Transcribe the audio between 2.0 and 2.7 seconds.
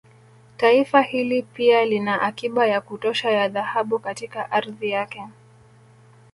akiba